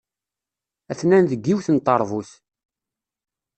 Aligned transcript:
Atnan 0.91 1.25
deg 1.31 1.41
yiwet 1.47 1.67
n 1.71 1.77
teṛbut. 1.79 2.31